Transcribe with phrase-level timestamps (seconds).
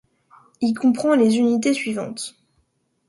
[0.61, 2.35] Il comprend les unités suivantes.